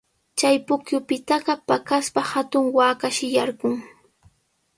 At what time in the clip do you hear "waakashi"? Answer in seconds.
2.75-3.27